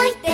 [0.00, 0.29] といて。